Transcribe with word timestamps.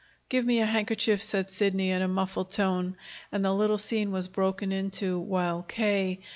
"Give 0.29 0.43
me 0.43 0.57
a 0.59 0.65
handkerchief," 0.65 1.21
said 1.21 1.51
Sidney 1.51 1.91
in 1.91 2.01
a 2.01 2.07
muffled 2.07 2.49
tone, 2.51 2.97
and 3.31 3.45
the 3.45 3.53
little 3.53 3.77
scene 3.77 4.09
was 4.11 4.27
broken 4.27 4.71
into 4.71 5.19
while 5.19 5.61
K. 5.61 6.21